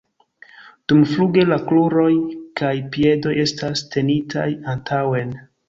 [0.93, 2.07] Dumfluge la kruroj
[2.63, 5.35] kaj piedoj estas tenitaj antaŭen.